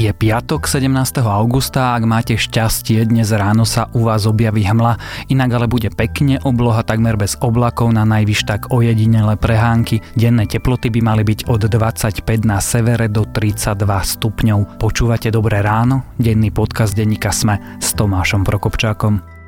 Je 0.00 0.08
piatok 0.16 0.64
17. 0.64 1.20
augusta 1.28 1.92
a 1.92 2.00
ak 2.00 2.08
máte 2.08 2.32
šťastie, 2.32 3.04
dnes 3.04 3.28
ráno 3.36 3.68
sa 3.68 3.92
u 3.92 4.08
vás 4.08 4.24
objaví 4.24 4.64
hmla, 4.64 4.96
inak 5.28 5.52
ale 5.52 5.68
bude 5.68 5.92
pekne, 5.92 6.40
obloha 6.40 6.80
takmer 6.80 7.20
bez 7.20 7.36
oblakov, 7.44 7.92
na 7.92 8.08
najvyš 8.08 8.48
tak 8.48 8.72
ojedinele 8.72 9.36
prehánky. 9.36 10.00
Denné 10.16 10.48
teploty 10.48 10.88
by 10.88 11.04
mali 11.04 11.20
byť 11.28 11.52
od 11.52 11.68
25 11.68 12.24
na 12.48 12.64
severe 12.64 13.12
do 13.12 13.28
32 13.28 13.76
stupňov. 13.84 14.80
Počúvate 14.80 15.28
Dobré 15.28 15.60
ráno? 15.60 16.16
Denný 16.16 16.48
podcast 16.48 16.96
denníka 16.96 17.28
Sme 17.28 17.60
s 17.76 17.92
Tomášom 17.92 18.40
Prokopčákom. 18.40 19.39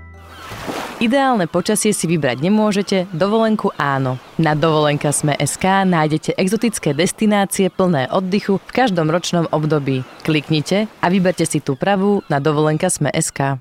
Ideálne 1.03 1.51
počasie 1.51 1.91
si 1.91 2.07
vybrať 2.07 2.39
nemôžete, 2.47 3.11
dovolenku 3.11 3.75
áno. 3.75 4.23
Na 4.39 4.55
dovolenka 4.55 5.11
sme 5.11 5.35
SK 5.35 5.83
nájdete 5.83 6.39
exotické 6.39 6.95
destinácie 6.95 7.75
plné 7.75 8.07
oddychu 8.07 8.63
v 8.63 8.71
každom 8.71 9.11
ročnom 9.11 9.51
období. 9.51 10.07
Kliknite 10.23 10.87
a 11.03 11.11
vyberte 11.11 11.43
si 11.43 11.59
tú 11.59 11.75
pravú 11.75 12.23
na 12.31 12.39
dovolenka 12.39 12.87
sme 12.87 13.11
SK. 13.11 13.59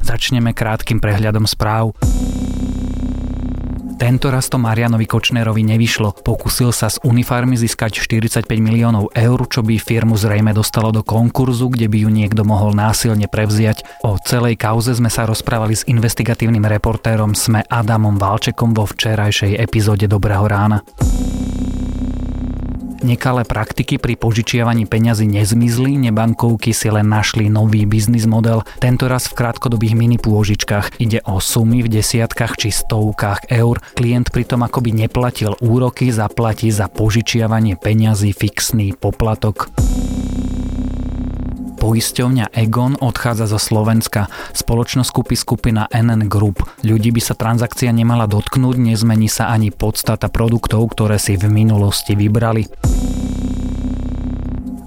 Začneme 0.00 0.56
krátkým 0.56 1.04
prehľadom 1.04 1.44
správ. 1.44 1.92
Tento 3.96 4.28
raz 4.28 4.52
to 4.52 4.60
Marianovi 4.60 5.08
Kočnerovi 5.08 5.64
nevyšlo. 5.64 6.20
Pokusil 6.20 6.68
sa 6.68 6.92
z 6.92 7.00
Unifarmy 7.00 7.56
získať 7.56 7.96
45 8.04 8.44
miliónov 8.60 9.08
eur, 9.16 9.38
čo 9.48 9.64
by 9.64 9.80
firmu 9.80 10.20
zrejme 10.20 10.52
dostalo 10.52 10.92
do 10.92 11.00
konkurzu, 11.00 11.72
kde 11.72 11.88
by 11.88 12.04
ju 12.04 12.10
niekto 12.12 12.44
mohol 12.44 12.76
násilne 12.76 13.24
prevziať. 13.24 13.88
O 14.04 14.20
celej 14.20 14.60
kauze 14.60 14.92
sme 14.92 15.08
sa 15.08 15.24
rozprávali 15.24 15.72
s 15.72 15.88
investigatívnym 15.88 16.68
reportérom 16.68 17.32
Sme 17.32 17.64
Adamom 17.64 18.20
Valčekom 18.20 18.76
vo 18.76 18.84
včerajšej 18.84 19.56
epizóde 19.56 20.04
Dobrého 20.04 20.44
rána. 20.44 20.84
Nekalé 23.06 23.46
praktiky 23.46 24.02
pri 24.02 24.18
požičiavaní 24.18 24.82
peňazí 24.90 25.30
nezmizli, 25.30 25.94
nebankovky 25.94 26.74
si 26.74 26.90
len 26.90 27.06
našli 27.06 27.46
nový 27.46 27.86
biznis 27.86 28.26
model, 28.26 28.66
tento 28.82 29.06
raz 29.06 29.30
v 29.30 29.38
krátkodobých 29.38 29.94
mini 29.94 30.18
pôžičkách. 30.18 30.98
Ide 30.98 31.22
o 31.30 31.38
sumy 31.38 31.86
v 31.86 32.02
desiatkách 32.02 32.58
či 32.58 32.74
stovkách 32.74 33.46
eur. 33.54 33.78
Klient 33.94 34.34
pritom 34.34 34.66
akoby 34.66 35.06
neplatil 35.06 35.54
úroky, 35.62 36.10
zaplatí 36.10 36.74
za 36.74 36.90
požičiavanie 36.90 37.78
peňazí 37.78 38.34
fixný 38.34 38.98
poplatok. 38.98 39.70
Poisťovňa 41.78 42.50
Egon 42.58 42.98
odchádza 42.98 43.46
zo 43.46 43.62
Slovenska. 43.62 44.26
Spoločnosť 44.50 45.10
kúpi 45.14 45.38
skupina 45.38 45.86
NN 45.94 46.26
Group. 46.26 46.66
Ľudí 46.82 47.14
by 47.14 47.22
sa 47.22 47.38
transakcia 47.38 47.94
nemala 47.94 48.26
dotknúť, 48.26 48.82
nezmení 48.82 49.30
sa 49.30 49.54
ani 49.54 49.70
podstata 49.70 50.26
produktov, 50.26 50.90
ktoré 50.90 51.22
si 51.22 51.38
v 51.38 51.46
minulosti 51.46 52.18
vybrali. 52.18 52.95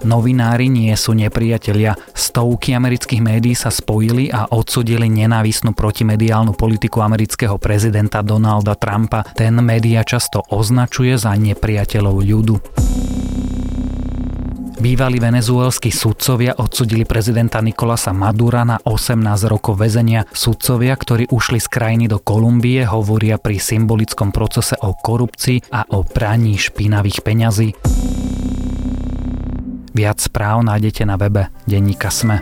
Novinári 0.03 0.71
nie 0.71 0.95
sú 0.95 1.11
nepriatelia. 1.11 1.97
Stovky 2.15 2.71
amerických 2.71 3.19
médií 3.19 3.55
sa 3.55 3.67
spojili 3.67 4.31
a 4.31 4.47
odsudili 4.47 5.11
nenávisnú 5.11 5.75
protimediálnu 5.75 6.55
politiku 6.55 7.03
amerického 7.03 7.59
prezidenta 7.59 8.23
Donalda 8.23 8.79
Trumpa. 8.79 9.27
Ten 9.35 9.59
média 9.59 10.03
často 10.07 10.39
označuje 10.47 11.19
za 11.19 11.35
nepriateľov 11.35 12.15
ľudu. 12.23 12.55
Bývalí 14.79 15.19
venezuelskí 15.19 15.91
sudcovia 15.91 16.55
odsudili 16.55 17.03
prezidenta 17.03 17.59
Nikolasa 17.59 18.15
Madura 18.15 18.63
na 18.63 18.79
18 18.79 19.51
rokov 19.51 19.75
väzenia. 19.75 20.23
Sudcovia, 20.31 20.95
ktorí 20.95 21.27
ušli 21.27 21.59
z 21.59 21.67
krajiny 21.67 22.07
do 22.07 22.23
Kolumbie, 22.23 22.87
hovoria 22.87 23.35
pri 23.35 23.59
symbolickom 23.59 24.31
procese 24.31 24.79
o 24.79 24.95
korupcii 24.95 25.75
a 25.75 25.83
o 25.91 26.07
praní 26.07 26.55
špinavých 26.55 27.19
peňazí. 27.27 27.75
Viac 29.99 30.31
správ 30.31 30.63
nájdete 30.63 31.03
na 31.03 31.19
webe 31.19 31.51
Denníka 31.67 32.07
Sme. 32.07 32.39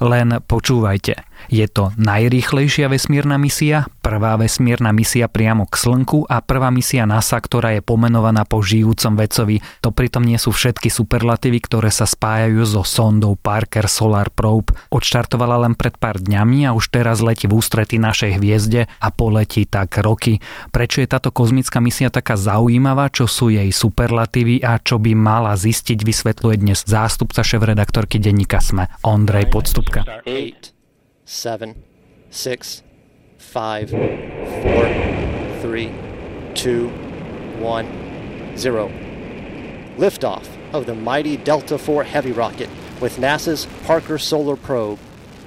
Len 0.00 0.40
počúvajte. 0.48 1.29
Je 1.48 1.64
to 1.70 1.94
najrýchlejšia 1.96 2.92
vesmírna 2.92 3.40
misia, 3.40 3.88
prvá 4.04 4.36
vesmírna 4.36 4.90
misia 4.90 5.30
priamo 5.30 5.64
k 5.70 5.74
Slnku 5.78 6.26
a 6.26 6.42
prvá 6.42 6.68
misia 6.74 7.06
NASA, 7.06 7.38
ktorá 7.38 7.78
je 7.78 7.82
pomenovaná 7.82 8.44
po 8.44 8.60
žijúcom 8.60 9.16
vecovi. 9.16 9.62
To 9.80 9.94
pritom 9.94 10.26
nie 10.26 10.36
sú 10.36 10.50
všetky 10.50 10.90
superlatívy, 10.90 11.62
ktoré 11.62 11.88
sa 11.94 12.04
spájajú 12.04 12.60
so 12.66 12.82
sondou 12.82 13.38
Parker 13.38 13.86
Solar 13.86 14.34
Probe. 14.34 14.74
Odštartovala 14.90 15.62
len 15.64 15.78
pred 15.78 15.94
pár 15.94 16.18
dňami 16.18 16.66
a 16.66 16.74
už 16.74 16.90
teraz 16.90 17.22
letí 17.22 17.46
v 17.46 17.56
ústrety 17.56 18.02
našej 18.02 18.42
hviezde 18.42 18.90
a 18.98 19.08
poletí 19.14 19.64
tak 19.64 20.02
roky. 20.02 20.42
Prečo 20.74 21.00
je 21.00 21.08
táto 21.08 21.30
kozmická 21.30 21.78
misia 21.78 22.10
taká 22.10 22.34
zaujímavá, 22.34 23.08
čo 23.14 23.30
sú 23.30 23.54
jej 23.54 23.70
superlatívy 23.70 24.66
a 24.66 24.82
čo 24.82 24.98
by 24.98 25.14
mala 25.14 25.54
zistiť, 25.54 26.02
vysvetľuje 26.02 26.56
dnes 26.58 26.82
zástupca 26.82 27.46
šéf-redaktorky 27.46 28.18
denníka 28.18 28.58
SME 28.58 28.90
Ondrej 29.06 29.46
Podstupka. 29.54 30.02
Eight 30.26 30.79
seven, 31.30 31.78
six, 32.34 32.82
five, 33.38 33.88
four, 33.90 34.82
three, 35.62 35.94
two, 36.58 36.90
one, 37.62 37.86
zero. 38.58 38.90
Liftoff 39.94 40.50
of 40.74 40.90
the 40.90 40.94
mighty 40.94 41.38
Delta 41.38 41.78
IV 41.78 42.02
Heavy 42.02 42.34
rocket 42.34 42.68
with 42.98 43.22
NASA's 43.22 43.70
Parker 43.86 44.18
Solar 44.18 44.58
Probe, 44.58 44.98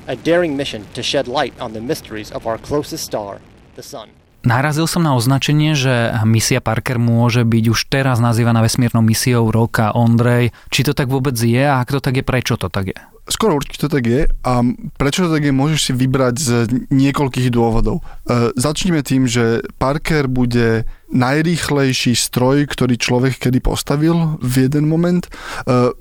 a 0.08 0.16
daring 0.16 0.56
mission 0.56 0.88
to 0.96 1.04
shed 1.04 1.28
light 1.28 1.52
on 1.60 1.76
the 1.76 1.84
mysteries 1.84 2.32
of 2.32 2.48
our 2.48 2.58
closest 2.58 3.04
star, 3.04 3.44
the 3.76 3.84
Sun. 3.84 4.08
Narazil 4.44 4.88
som 4.88 5.04
na 5.04 5.16
označenie, 5.16 5.76
že 5.76 6.12
misia 6.24 6.60
Parker 6.60 7.00
môže 7.00 7.44
byť 7.44 7.64
už 7.72 7.80
teraz 7.88 8.20
nazývaná 8.24 8.60
vesmírnou 8.64 9.04
misiou 9.04 9.52
roka 9.52 9.92
Ondrej. 9.96 10.52
Či 10.68 10.88
to 10.88 10.92
tak 10.92 11.08
vôbec 11.08 11.36
je 11.36 11.64
a 11.64 11.80
ak 11.80 11.92
to 11.92 12.00
tak 12.04 12.20
je, 12.20 12.24
prečo 12.24 12.56
to 12.60 12.68
tak 12.68 12.92
je? 12.92 13.00
Skoro 13.24 13.56
určite 13.56 13.88
to 13.88 13.88
tak 13.88 14.04
je 14.04 14.28
a 14.28 14.54
prečo 15.00 15.24
to 15.24 15.32
tak 15.32 15.48
je, 15.48 15.56
môžeš 15.56 15.80
si 15.80 15.92
vybrať 15.96 16.36
z 16.36 16.50
niekoľkých 16.92 17.56
dôvodov. 17.56 18.04
E, 18.28 18.52
začneme 18.60 19.00
tým, 19.00 19.32
že 19.32 19.64
Parker 19.80 20.28
bude 20.28 20.84
najrýchlejší 21.14 22.18
stroj, 22.18 22.66
ktorý 22.66 22.98
človek 22.98 23.38
kedy 23.38 23.62
postavil 23.62 24.42
v 24.42 24.68
jeden 24.68 24.90
moment 24.90 25.24
e, 25.24 25.30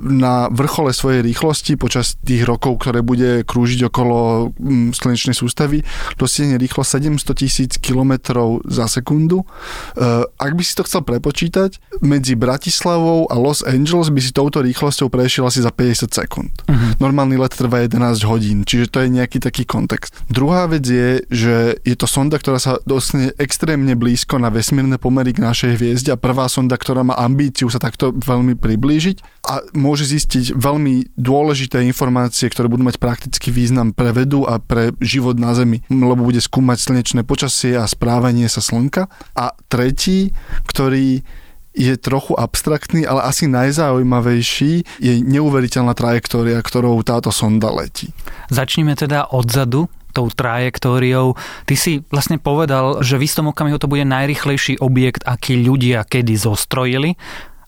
na 0.00 0.48
vrchole 0.48 0.96
svojej 0.96 1.20
rýchlosti 1.20 1.76
počas 1.76 2.16
tých 2.24 2.48
rokov, 2.48 2.80
ktoré 2.82 3.04
bude 3.04 3.44
krúžiť 3.44 3.92
okolo 3.92 4.50
mm, 4.56 4.96
slnečnej 4.96 5.36
sústavy, 5.36 5.84
dosiahne 6.16 6.56
rýchlo 6.56 6.80
700 6.80 7.36
tisíc 7.36 7.76
kilometrov 7.76 8.64
za 8.64 8.88
sekundu. 8.88 9.44
E, 9.44 10.24
ak 10.24 10.52
by 10.56 10.62
si 10.64 10.72
to 10.72 10.88
chcel 10.88 11.04
prepočítať, 11.04 12.00
medzi 12.00 12.32
Bratislavou 12.32 13.28
a 13.28 13.36
Los 13.36 13.60
Angeles 13.62 14.08
by 14.08 14.20
si 14.24 14.32
touto 14.32 14.64
rýchlosťou 14.64 15.12
prešiel 15.12 15.44
asi 15.44 15.60
za 15.60 15.68
50 15.68 16.08
sekúnd. 16.08 16.50
Uh-huh. 16.64 16.96
Normálny 16.96 17.36
let 17.36 17.52
trvá 17.52 17.84
11 17.84 18.24
hodín, 18.24 18.64
čiže 18.64 18.88
to 18.88 19.04
je 19.04 19.12
nejaký 19.12 19.38
taký 19.44 19.68
kontext. 19.68 20.16
Druhá 20.32 20.64
vec 20.70 20.88
je, 20.88 21.20
že 21.28 21.76
je 21.84 21.96
to 21.98 22.08
sonda, 22.08 22.40
ktorá 22.40 22.56
sa 22.56 22.80
dostane 22.88 23.36
extrémne 23.36 23.92
blízko 23.92 24.40
na 24.40 24.48
vesmírne 24.48 25.01
pomery 25.02 25.34
k 25.34 25.42
našej 25.42 25.74
hviezde 25.74 26.14
a 26.14 26.20
prvá 26.20 26.46
sonda, 26.46 26.78
ktorá 26.78 27.02
má 27.02 27.18
ambíciu 27.18 27.66
sa 27.66 27.82
takto 27.82 28.14
veľmi 28.14 28.54
priblížiť 28.54 29.42
a 29.50 29.66
môže 29.74 30.06
zistiť 30.06 30.54
veľmi 30.54 31.18
dôležité 31.18 31.82
informácie, 31.82 32.46
ktoré 32.46 32.70
budú 32.70 32.86
mať 32.86 33.02
praktický 33.02 33.50
význam 33.50 33.90
pre 33.90 34.14
vedu 34.14 34.46
a 34.46 34.62
pre 34.62 34.94
život 35.02 35.34
na 35.42 35.50
Zemi, 35.58 35.82
lebo 35.90 36.22
bude 36.22 36.38
skúmať 36.38 36.78
slnečné 36.78 37.26
počasie 37.26 37.74
a 37.74 37.90
správanie 37.90 38.46
sa 38.46 38.62
Slnka. 38.62 39.10
A 39.34 39.58
tretí, 39.66 40.30
ktorý 40.70 41.26
je 41.72 41.96
trochu 41.96 42.36
abstraktný, 42.36 43.08
ale 43.08 43.24
asi 43.24 43.48
najzaujímavejší 43.48 44.72
je 45.00 45.12
neuveriteľná 45.24 45.96
trajektória, 45.96 46.60
ktorou 46.60 47.00
táto 47.00 47.32
sonda 47.32 47.72
letí. 47.72 48.12
Začneme 48.52 48.92
teda 48.92 49.32
odzadu 49.32 49.88
tou 50.12 50.28
trajektóriou. 50.28 51.34
Ty 51.64 51.74
si 51.74 52.04
vlastne 52.12 52.36
povedal, 52.36 53.00
že 53.00 53.16
v 53.16 53.26
istom 53.26 53.50
okamihu 53.50 53.80
to 53.80 53.90
bude 53.90 54.04
najrychlejší 54.04 54.78
objekt, 54.78 55.24
aký 55.24 55.58
ľudia 55.64 56.04
kedy 56.04 56.36
zostrojili. 56.36 57.16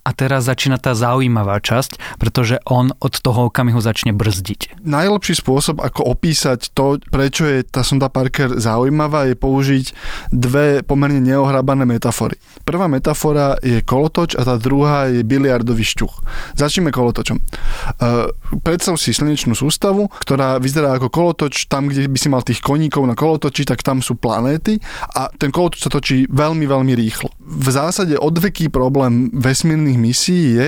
A 0.05 0.12
teraz 0.12 0.45
začína 0.45 0.77
tá 0.77 0.93
zaujímavá 0.93 1.65
časť, 1.65 2.21
pretože 2.21 2.61
on 2.69 2.93
od 3.01 3.15
toho 3.25 3.49
okamihu 3.49 3.81
začne 3.81 4.12
brzdiť. 4.12 4.85
Najlepší 4.85 5.41
spôsob, 5.41 5.81
ako 5.81 6.12
opísať 6.12 6.77
to, 6.77 7.01
prečo 7.09 7.49
je 7.49 7.65
tá 7.65 7.81
sonda 7.81 8.12
Parker 8.12 8.61
zaujímavá, 8.61 9.33
je 9.33 9.37
použiť 9.41 9.87
dve 10.29 10.85
pomerne 10.85 11.25
neohrabané 11.25 11.89
metafory. 11.89 12.37
Prvá 12.69 12.85
metafora 12.85 13.56
je 13.65 13.81
kolotoč 13.81 14.37
a 14.37 14.45
tá 14.45 14.61
druhá 14.61 15.09
je 15.09 15.25
biliardový 15.25 15.81
šťuch. 15.89 16.21
Začneme 16.53 16.93
kolotočom. 16.93 17.41
Uh, 17.41 18.29
predstav 18.61 19.01
si 19.01 19.17
slnečnú 19.17 19.56
sústavu, 19.56 20.12
ktorá 20.21 20.61
vyzerá 20.61 21.01
ako 21.01 21.09
kolotoč, 21.09 21.65
tam, 21.73 21.89
kde 21.89 22.12
by 22.12 22.19
si 22.21 22.29
mal 22.29 22.45
tých 22.45 22.61
koníkov 22.61 23.09
na 23.09 23.17
kolotoči, 23.17 23.65
tak 23.65 23.81
tam 23.81 24.05
sú 24.05 24.21
planéty 24.21 24.77
a 25.17 25.33
ten 25.33 25.49
kolotoč 25.49 25.81
sa 25.81 25.89
točí 25.89 26.29
veľmi, 26.29 26.69
veľmi 26.69 26.93
rýchlo. 26.93 27.33
V 27.44 27.69
zásade 27.69 28.17
odveký 28.17 28.73
problém 28.73 29.29
vesmírnych 29.37 30.00
misií 30.00 30.56
je 30.56 30.67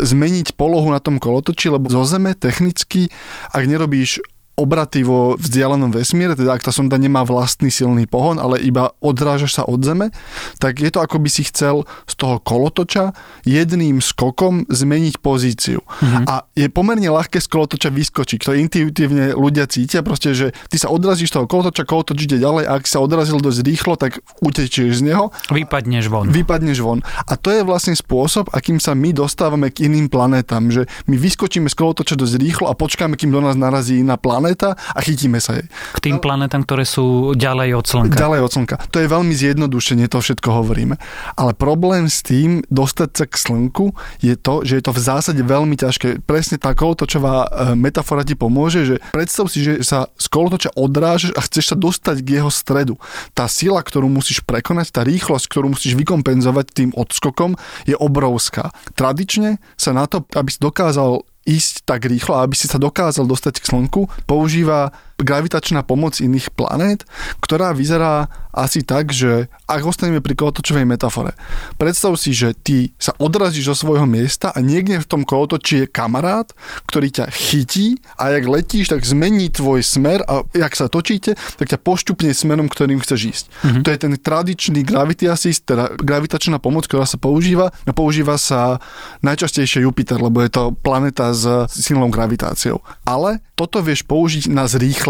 zmeniť 0.00 0.56
polohu 0.56 0.88
na 0.88 0.98
tom 0.98 1.20
kolotoči, 1.20 1.68
lebo 1.68 1.92
zo 1.92 2.00
Zeme 2.08 2.32
technicky, 2.32 3.12
ak 3.52 3.64
nerobíš 3.68 4.24
obraty 4.54 5.02
vo 5.02 5.34
vzdialenom 5.34 5.90
vesmíre, 5.90 6.38
teda 6.38 6.54
ak 6.54 6.62
tá 6.62 6.70
sonda 6.70 6.94
nemá 6.94 7.26
vlastný 7.26 7.74
silný 7.74 8.06
pohon, 8.06 8.38
ale 8.38 8.62
iba 8.62 8.94
odrážaš 9.02 9.58
sa 9.58 9.62
od 9.66 9.82
Zeme, 9.82 10.14
tak 10.62 10.78
je 10.78 10.94
to 10.94 11.02
ako 11.02 11.18
by 11.18 11.26
si 11.26 11.42
chcel 11.50 11.82
z 12.06 12.14
toho 12.14 12.38
kolotoča 12.38 13.10
jedným 13.42 13.98
skokom 13.98 14.62
zmeniť 14.70 15.18
pozíciu. 15.18 15.82
Mm-hmm. 15.82 16.24
A 16.30 16.46
je 16.54 16.70
pomerne 16.70 17.10
ľahké 17.10 17.42
z 17.42 17.50
kolotoča 17.50 17.90
vyskočiť. 17.90 18.46
To 18.46 18.54
intuitívne 18.54 19.34
ľudia 19.34 19.66
cítia, 19.66 20.06
proste, 20.06 20.38
že 20.38 20.46
ty 20.70 20.78
sa 20.78 20.86
odrazíš 20.86 21.34
z 21.34 21.42
toho 21.42 21.46
kolotoča, 21.50 21.82
kolotoč 21.82 22.30
ide 22.30 22.38
ďalej 22.38 22.70
a 22.70 22.78
ak 22.78 22.86
sa 22.86 23.02
odrazil 23.02 23.42
dosť 23.42 23.60
rýchlo, 23.66 23.98
tak 23.98 24.22
utečieš 24.38 25.02
z 25.02 25.10
neho. 25.10 25.34
Vypadneš 25.50 26.06
von. 26.06 26.30
Vypadneš 26.30 26.78
von. 26.78 27.02
A 27.26 27.34
to 27.34 27.50
je 27.50 27.66
vlastne 27.66 27.98
spôsob, 27.98 28.54
akým 28.54 28.78
sa 28.78 28.94
my 28.94 29.10
dostávame 29.10 29.74
k 29.74 29.90
iným 29.90 30.06
planétam, 30.06 30.70
že 30.70 30.86
my 31.10 31.18
vyskočíme 31.18 31.66
z 31.66 31.74
kolotoča 31.74 32.14
dosť 32.14 32.34
rýchlo 32.38 32.70
a 32.70 32.78
počkáme, 32.78 33.18
kým 33.18 33.34
do 33.34 33.42
nás 33.42 33.58
narazí 33.58 33.98
iná 33.98 34.14
planéta 34.14 34.43
planéta 34.44 34.76
a 34.76 35.00
chytíme 35.00 35.40
sa 35.40 35.56
jej. 35.56 35.64
K 35.96 35.98
tým 36.04 36.20
planetám, 36.20 36.68
ktoré 36.68 36.84
sú 36.84 37.32
ďalej 37.32 37.80
od 37.80 37.84
Slnka. 37.88 38.20
Ďalej 38.20 38.40
od 38.44 38.50
Slnka. 38.52 38.76
To 38.92 39.00
je 39.00 39.08
veľmi 39.08 39.32
zjednodušenie, 39.32 40.04
to 40.12 40.20
všetko 40.20 40.48
hovoríme. 40.52 41.00
Ale 41.40 41.56
problém 41.56 42.12
s 42.12 42.20
tým 42.20 42.60
dostať 42.68 43.08
sa 43.16 43.24
k 43.24 43.34
Slnku 43.40 43.96
je 44.20 44.36
to, 44.36 44.60
že 44.68 44.76
je 44.76 44.84
to 44.84 44.92
v 44.92 45.00
zásade 45.00 45.40
veľmi 45.40 45.80
ťažké. 45.80 46.20
Presne 46.28 46.60
tá 46.60 46.76
kolotočová 46.76 47.48
e, 47.48 47.72
metafora 47.72 48.20
ti 48.20 48.36
pomôže, 48.36 48.84
že 48.84 48.96
predstav 49.16 49.48
si, 49.48 49.64
že 49.64 49.80
sa 49.80 50.12
z 50.20 50.26
kolotoča 50.28 50.76
odrážeš 50.76 51.32
a 51.32 51.40
chceš 51.40 51.72
sa 51.72 51.76
dostať 51.80 52.20
k 52.20 52.28
jeho 52.44 52.52
stredu. 52.52 53.00
Tá 53.32 53.48
sila, 53.48 53.80
ktorú 53.80 54.12
musíš 54.12 54.44
prekonať, 54.44 54.92
tá 54.92 55.00
rýchlosť, 55.00 55.48
ktorú 55.48 55.72
musíš 55.72 55.96
vykompenzovať 55.96 56.66
tým 56.68 56.90
odskokom, 56.92 57.56
je 57.88 57.96
obrovská. 57.96 58.76
Tradične 58.92 59.56
sa 59.80 59.96
na 59.96 60.04
to, 60.04 60.28
aby 60.36 60.52
si 60.52 60.60
dokázal 60.60 61.24
ísť 61.44 61.84
tak 61.84 62.08
rýchlo, 62.08 62.40
aby 62.40 62.56
si 62.56 62.66
sa 62.66 62.80
dokázal 62.80 63.28
dostať 63.28 63.60
k 63.60 63.68
Slnku, 63.68 64.08
používa 64.24 64.92
gravitačná 65.18 65.86
pomoc 65.86 66.18
iných 66.18 66.50
planét, 66.54 67.06
ktorá 67.38 67.70
vyzerá 67.70 68.26
asi 68.54 68.86
tak, 68.86 69.10
že 69.10 69.50
ak 69.66 69.82
ostaneme 69.82 70.22
pri 70.22 70.38
kolotočovej 70.38 70.86
metafore, 70.86 71.34
predstav 71.74 72.14
si, 72.14 72.30
že 72.30 72.54
ty 72.54 72.94
sa 73.02 73.10
odrazíš 73.18 73.74
zo 73.74 73.86
svojho 73.86 74.06
miesta 74.06 74.54
a 74.54 74.62
niekde 74.62 75.02
v 75.02 75.10
tom 75.10 75.22
kolotoči 75.26 75.84
je 75.84 75.90
kamarát, 75.90 76.46
ktorý 76.86 77.10
ťa 77.10 77.26
chytí 77.34 77.98
a 78.14 78.30
jak 78.30 78.46
letíš, 78.46 78.94
tak 78.94 79.02
zmení 79.02 79.50
tvoj 79.50 79.82
smer 79.82 80.22
a 80.22 80.46
jak 80.54 80.70
sa 80.78 80.86
točíte, 80.86 81.34
tak 81.58 81.66
ťa 81.66 81.82
pošťupne 81.82 82.30
smerom, 82.30 82.70
ktorým 82.70 83.02
chceš 83.02 83.20
ísť. 83.26 83.44
Mm-hmm. 83.50 83.82
To 83.82 83.88
je 83.90 83.98
ten 83.98 84.12
tradičný 84.14 84.80
gravity 84.86 85.26
assist, 85.26 85.66
teda 85.66 85.98
gravitačná 85.98 86.62
pomoc, 86.62 86.86
ktorá 86.86 87.10
sa 87.10 87.18
používa 87.18 87.74
a 87.74 87.92
používa 87.92 88.38
sa 88.38 88.78
najčastejšie 89.26 89.82
Jupiter, 89.82 90.22
lebo 90.22 90.38
je 90.46 90.50
to 90.54 90.62
planeta 90.78 91.34
s 91.34 91.46
silnou 91.74 92.06
gravitáciou. 92.06 92.78
Ale 93.02 93.42
toto 93.58 93.82
vieš 93.82 94.06
použiť 94.06 94.46
na 94.46 94.70
zrýchlenie. 94.70 95.03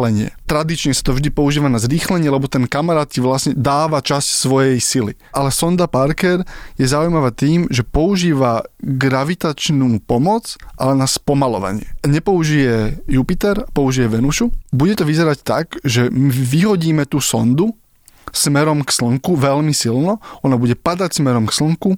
Tradične 0.44 0.91
sa 0.91 1.06
to 1.06 1.14
vždy 1.14 1.31
používa 1.31 1.70
na 1.70 1.79
zrýchlenie, 1.79 2.26
lebo 2.26 2.50
ten 2.50 2.67
kamarát 2.67 3.06
ti 3.06 3.23
vlastne 3.23 3.55
dáva 3.55 4.02
časť 4.02 4.26
svojej 4.26 4.79
sily. 4.82 5.12
Ale 5.31 5.55
sonda 5.55 5.87
Parker 5.87 6.43
je 6.75 6.87
zaujímavá 6.87 7.31
tým, 7.31 7.70
že 7.70 7.87
používa 7.87 8.67
gravitačnú 8.82 10.02
pomoc, 10.02 10.58
ale 10.75 10.99
na 10.99 11.06
spomalovanie. 11.06 11.87
Nepoužije 12.02 13.06
Jupiter, 13.06 13.64
použije 13.70 14.11
Venušu. 14.11 14.50
Bude 14.75 14.99
to 14.99 15.06
vyzerať 15.06 15.38
tak, 15.46 15.67
že 15.87 16.11
vyhodíme 16.12 17.06
tú 17.06 17.23
sondu 17.23 17.73
smerom 18.35 18.82
k 18.82 18.90
Slnku 18.90 19.38
veľmi 19.38 19.70
silno, 19.70 20.19
ona 20.43 20.58
bude 20.58 20.75
padať 20.75 21.23
smerom 21.23 21.47
k 21.47 21.55
Slnku, 21.55 21.94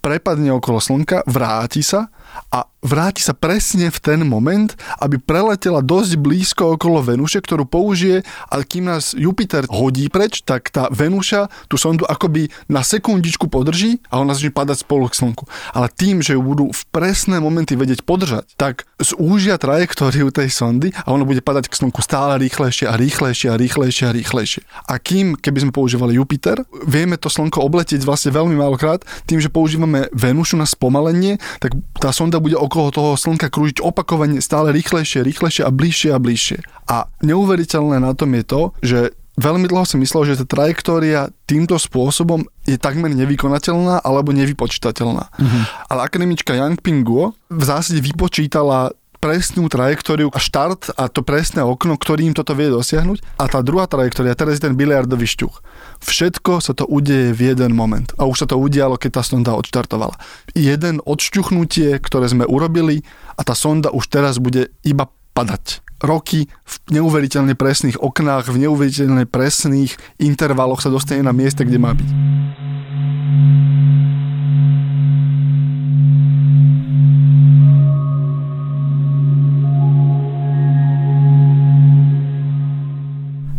prepadne 0.00 0.52
okolo 0.56 0.80
Slnka, 0.80 1.28
vráti 1.28 1.84
sa 1.84 2.08
a 2.52 2.68
vráti 2.84 3.24
sa 3.24 3.32
presne 3.32 3.88
v 3.88 3.98
ten 3.98 4.20
moment, 4.28 4.68
aby 5.00 5.16
preletela 5.16 5.80
dosť 5.80 6.20
blízko 6.20 6.76
okolo 6.76 7.00
Venuše, 7.00 7.40
ktorú 7.40 7.64
použije 7.64 8.20
a 8.52 8.54
kým 8.60 8.92
nás 8.92 9.16
Jupiter 9.16 9.64
hodí 9.72 10.12
preč, 10.12 10.44
tak 10.44 10.68
tá 10.68 10.92
Venuša 10.92 11.48
tú 11.66 11.80
sondu 11.80 12.04
akoby 12.04 12.52
na 12.68 12.84
sekundičku 12.84 13.48
podrží 13.48 14.04
a 14.12 14.20
ona 14.20 14.36
začne 14.36 14.52
padať 14.52 14.84
spolu 14.84 15.08
k 15.08 15.16
Slnku. 15.16 15.44
Ale 15.72 15.88
tým, 15.88 16.20
že 16.20 16.36
ju 16.36 16.42
budú 16.44 16.68
v 16.70 16.82
presné 16.92 17.40
momenty 17.40 17.72
vedieť 17.76 18.04
podržať, 18.04 18.44
tak 18.60 18.84
zúžia 19.00 19.56
trajektóriu 19.56 20.28
tej 20.28 20.52
sondy 20.52 20.92
a 20.92 21.08
ona 21.10 21.24
bude 21.24 21.40
padať 21.40 21.72
k 21.72 21.78
Slnku 21.80 22.04
stále 22.04 22.36
rýchlejšie 22.44 22.84
a 22.88 22.94
rýchlejšie 23.00 23.48
a 23.48 23.56
rýchlejšie 23.56 24.04
a 24.08 24.12
rýchlejšie. 24.12 24.62
A 24.88 25.00
kým, 25.00 25.40
keby 25.40 25.68
sme 25.68 25.72
používali 25.72 26.20
Jupiter, 26.20 26.60
vieme 26.84 27.16
to 27.16 27.32
Slnko 27.32 27.64
obletieť 27.64 28.04
vlastne 28.04 28.32
veľmi 28.32 28.56
málokrát, 28.56 29.00
tým, 29.24 29.40
že 29.40 29.52
používame 29.52 30.12
Venušu 30.12 30.60
na 30.60 30.64
spomalenie, 30.64 31.36
tak 31.60 31.76
tá 32.00 32.12
sonda 32.12 32.23
bude 32.30 32.54
okolo 32.54 32.94
toho 32.94 33.10
Slnka 33.18 33.50
krúžiť 33.50 33.82
opakovane 33.82 34.38
stále 34.38 34.70
rýchlejšie, 34.70 35.24
rýchlejšie 35.24 35.62
a 35.66 35.70
bližšie 35.74 36.10
a 36.14 36.18
bližšie. 36.22 36.58
A 36.88 36.96
neuveriteľné 37.24 38.00
na 38.00 38.12
tom 38.14 38.32
je 38.36 38.44
to, 38.44 38.62
že 38.80 38.98
veľmi 39.34 39.66
dlho 39.66 39.84
si 39.84 39.98
myslel, 39.98 40.30
že 40.30 40.40
tá 40.42 40.46
trajektória 40.46 41.30
týmto 41.44 41.74
spôsobom 41.74 42.46
je 42.64 42.78
takmer 42.78 43.10
nevykonateľná 43.12 44.00
alebo 44.00 44.30
nevypočítateľná. 44.30 45.24
Uh-huh. 45.26 45.62
Ale 45.90 46.00
akademička 46.06 46.54
Yang 46.54 46.80
Ping 46.80 47.02
Guo 47.02 47.34
v 47.50 47.62
zásade 47.62 47.98
vypočítala 48.00 48.94
presnú 49.24 49.72
trajektóriu 49.72 50.28
a 50.28 50.36
štart 50.36 51.00
a 51.00 51.08
to 51.08 51.24
presné 51.24 51.64
okno, 51.64 51.96
ktorým 51.96 52.36
toto 52.36 52.52
vie 52.52 52.68
dosiahnuť. 52.68 53.40
A 53.40 53.48
tá 53.48 53.64
druhá 53.64 53.88
trajektória, 53.88 54.36
teraz 54.36 54.60
je 54.60 54.68
ten 54.68 54.76
biliardový 54.76 55.24
šťuch. 55.24 55.64
Všetko 56.04 56.60
sa 56.60 56.76
to 56.76 56.84
udeje 56.84 57.32
v 57.32 57.56
jeden 57.56 57.72
moment. 57.72 58.12
A 58.20 58.28
už 58.28 58.44
sa 58.44 58.46
to 58.52 58.60
udialo, 58.60 59.00
keď 59.00 59.16
tá 59.16 59.22
sonda 59.24 59.56
odštartovala. 59.56 60.20
Jeden 60.52 61.00
odšťuchnutie, 61.00 61.96
ktoré 62.04 62.28
sme 62.28 62.44
urobili 62.44 63.00
a 63.40 63.40
tá 63.48 63.56
sonda 63.56 63.88
už 63.88 64.12
teraz 64.12 64.36
bude 64.36 64.68
iba 64.84 65.08
padať. 65.32 65.80
Roky 66.04 66.52
v 66.68 66.74
neuveriteľne 66.92 67.56
presných 67.56 67.96
oknách, 67.96 68.52
v 68.52 68.68
neuveriteľne 68.68 69.24
presných 69.24 69.96
intervaloch 70.20 70.84
sa 70.84 70.92
dostane 70.92 71.24
na 71.24 71.32
mieste, 71.32 71.64
kde 71.64 71.80
má 71.80 71.96
byť. 71.96 72.10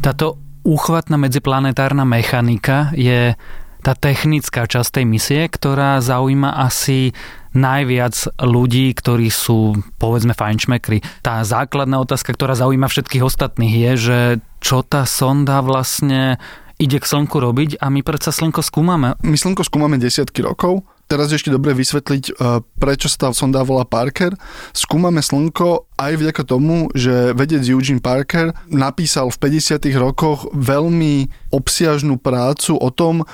Táto 0.06 0.38
úchvatná 0.62 1.18
medziplanetárna 1.18 2.06
mechanika 2.06 2.94
je 2.94 3.34
tá 3.82 3.98
technická 3.98 4.70
časť 4.70 5.02
tej 5.02 5.06
misie, 5.10 5.42
ktorá 5.50 5.98
zaujíma 5.98 6.62
asi 6.62 7.18
najviac 7.58 8.38
ľudí, 8.38 8.94
ktorí 8.94 9.34
sú, 9.34 9.74
povedzme, 9.98 10.38
fajnšmekri. 10.38 11.02
Tá 11.26 11.42
základná 11.42 11.98
otázka, 11.98 12.38
ktorá 12.38 12.54
zaujíma 12.54 12.86
všetkých 12.86 13.26
ostatných 13.26 13.74
je, 13.74 13.92
že 13.98 14.20
čo 14.62 14.86
tá 14.86 15.10
sonda 15.10 15.66
vlastne 15.66 16.38
ide 16.78 17.02
k 17.02 17.10
Slnku 17.10 17.42
robiť 17.42 17.82
a 17.82 17.90
my 17.90 18.06
predsa 18.06 18.30
Slnko 18.30 18.62
skúmame. 18.62 19.18
My 19.26 19.42
Slnko 19.42 19.66
skúmame 19.66 19.98
desiatky 19.98 20.46
rokov 20.46 20.86
teraz 21.06 21.32
ešte 21.32 21.54
dobre 21.54 21.78
vysvetliť, 21.78 22.24
e, 22.30 22.32
prečo 22.82 23.08
sa 23.08 23.28
tá 23.28 23.28
sonda 23.32 23.62
volá 23.62 23.86
Parker. 23.86 24.34
Skúmame 24.74 25.22
Slnko 25.22 25.90
aj 25.96 26.14
vďaka 26.20 26.44
tomu, 26.44 26.90
že 26.92 27.32
vedec 27.38 27.64
Eugene 27.64 28.04
Parker 28.04 28.52
napísal 28.68 29.32
v 29.32 29.38
50. 29.38 29.96
rokoch 29.96 30.50
veľmi 30.52 31.45
obsiažnú 31.56 32.20
prácu 32.20 32.76
o 32.76 32.92
tom, 32.92 33.24
e, 33.24 33.26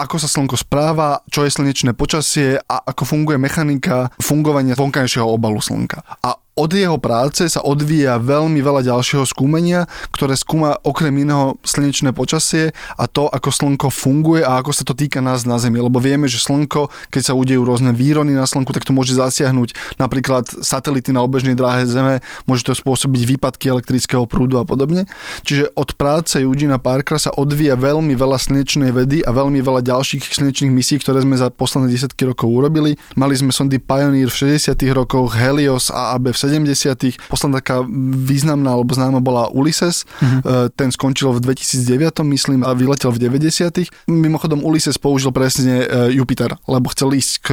ako 0.00 0.16
sa 0.16 0.28
Slnko 0.32 0.56
správa, 0.56 1.20
čo 1.28 1.44
je 1.44 1.52
slnečné 1.52 1.92
počasie 1.92 2.56
a 2.56 2.80
ako 2.88 3.04
funguje 3.04 3.36
mechanika 3.36 4.08
fungovania 4.16 4.72
vonkajšieho 4.72 5.28
obalu 5.28 5.60
Slnka. 5.60 6.00
A 6.24 6.40
od 6.52 6.68
jeho 6.68 7.00
práce 7.00 7.48
sa 7.48 7.64
odvíja 7.64 8.20
veľmi 8.20 8.60
veľa 8.60 8.84
ďalšieho 8.84 9.24
skúmenia, 9.24 9.88
ktoré 10.12 10.36
skúma 10.36 10.76
okrem 10.84 11.24
iného 11.24 11.56
slnečné 11.64 12.12
počasie 12.12 12.76
a 13.00 13.08
to, 13.08 13.24
ako 13.32 13.48
slnko 13.48 13.88
funguje 13.88 14.44
a 14.44 14.60
ako 14.60 14.68
sa 14.76 14.84
to 14.84 14.92
týka 14.92 15.24
nás 15.24 15.48
na 15.48 15.56
Zemi. 15.56 15.80
Lebo 15.80 15.96
vieme, 15.96 16.28
že 16.28 16.36
slnko, 16.36 16.92
keď 17.08 17.22
sa 17.24 17.32
udejú 17.32 17.64
rôzne 17.64 17.96
výrony 17.96 18.36
na 18.36 18.44
slnku, 18.44 18.68
tak 18.76 18.84
to 18.84 18.92
môže 18.92 19.16
zasiahnuť 19.16 19.96
napríklad 19.96 20.44
satelity 20.60 21.08
na 21.16 21.24
obežnej 21.24 21.56
dráhe 21.56 21.88
Zeme, 21.88 22.20
môže 22.44 22.68
to 22.68 22.76
spôsobiť 22.76 23.32
výpadky 23.32 23.72
elektrického 23.72 24.28
prúdu 24.28 24.60
a 24.60 24.68
podobne. 24.68 25.08
Čiže 25.48 25.72
od 25.72 25.96
práce 25.96 26.36
Eugena 26.44 26.76
Parkera 26.76 27.16
sa 27.16 27.32
odvíja 27.42 27.74
veľmi 27.74 28.14
veľa 28.14 28.38
slnečnej 28.38 28.94
vedy 28.94 29.26
a 29.26 29.34
veľmi 29.34 29.58
veľa 29.58 29.82
ďalších 29.82 30.22
slnečných 30.22 30.70
misií, 30.70 31.02
ktoré 31.02 31.26
sme 31.26 31.34
za 31.34 31.50
posledné 31.50 31.90
desiatky 31.90 32.30
rokov 32.30 32.46
urobili. 32.46 32.94
Mali 33.18 33.34
sme 33.34 33.50
sondy 33.50 33.82
Pioneer 33.82 34.30
v 34.30 34.56
60. 34.56 34.78
rokoch, 34.94 35.34
Helios 35.34 35.90
a 35.90 36.14
AB 36.14 36.30
v 36.30 36.38
70. 36.38 37.18
Posledná 37.26 37.58
taká 37.58 37.82
významná 38.22 38.78
alebo 38.78 38.94
známa 38.94 39.18
bola 39.18 39.50
Ulysses. 39.50 40.06
Uh-huh. 40.22 40.70
Ten 40.78 40.94
skončil 40.94 41.34
v 41.34 41.42
2009, 41.42 42.22
myslím, 42.30 42.60
a 42.62 42.70
vyletel 42.72 43.10
v 43.10 43.26
90. 43.26 43.90
Mimochodom 44.06 44.62
Ulysses 44.62 44.96
použil 44.96 45.34
presne 45.34 45.84
e, 45.84 46.14
Jupiter, 46.14 46.54
lebo 46.70 46.92
chcel 46.94 47.12
ísť 47.18 47.32
k 47.42 47.48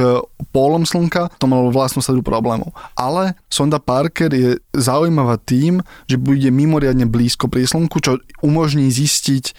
pólom 0.54 0.86
Slnka, 0.86 1.34
to 1.42 1.50
malo 1.50 1.74
vlastnú 1.74 2.04
sadu 2.04 2.22
problémov. 2.22 2.70
Ale 2.94 3.34
sonda 3.50 3.82
Parker 3.82 4.30
je 4.30 4.62
zaujímavá 4.70 5.40
tým, 5.42 5.82
že 6.06 6.20
bude 6.20 6.46
mimoriadne 6.48 7.08
blízko 7.08 7.50
pri 7.50 7.66
Slnku, 7.66 7.98
čo 7.98 8.22
umožní 8.40 8.86
zistiť 8.88 9.54